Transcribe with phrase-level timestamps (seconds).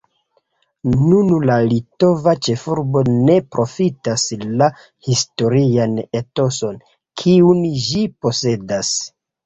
[1.09, 4.27] Nun la litova ĉefurbo ne profitas
[4.63, 4.71] la
[5.11, 6.85] historian etoson,
[7.23, 8.97] kiun ĝi posedas.